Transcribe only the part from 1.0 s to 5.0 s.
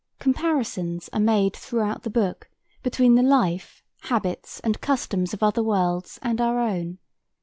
are made throughout the book between the life, habits, and